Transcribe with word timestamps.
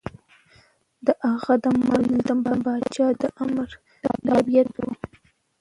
د 1.05 1.07
هغه 1.31 1.53
د 1.63 1.65
مرګ 1.87 2.05
دلیل 2.27 2.41
د 2.45 2.47
پاچا 2.63 3.07
د 3.21 3.23
امر 3.43 3.69
تابعیت 4.27 4.69
و. 4.85 4.87